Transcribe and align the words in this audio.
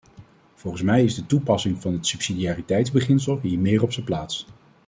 Volgens 0.53 0.81
mij 0.83 1.03
is 1.03 1.15
de 1.15 1.25
toepassing 1.25 1.81
van 1.81 1.93
het 1.93 2.05
subsidiariteitsbeginsel 2.07 3.39
hier 3.41 3.59
meer 3.59 3.83
op 3.83 3.91
zijn 3.93 4.05
plaats. 4.05 4.47